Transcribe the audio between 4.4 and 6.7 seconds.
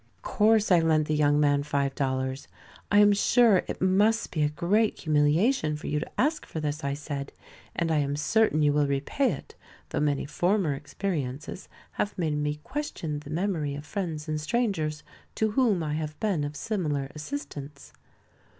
a great humiliation for you to ask for